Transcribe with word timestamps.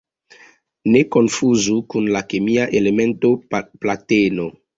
Ne 0.95 1.03
konfuzu 1.15 1.75
kun 1.95 2.07
la 2.15 2.23
kemia 2.33 2.67
elemento 2.81 3.33
plateno. 3.61 4.49